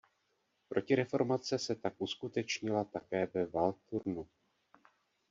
[0.69, 4.27] Protireformace se tak uskutečnila také ve Waldthurnu.